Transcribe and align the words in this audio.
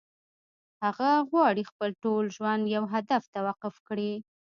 هغه 0.83 1.09
غواړي 1.29 1.63
خپل 1.71 1.89
ټول 2.03 2.23
ژوند 2.35 2.63
يو 2.75 2.83
هدف 2.93 3.23
ته 3.33 3.39
وقف 3.47 3.75
کړي. 3.87 4.11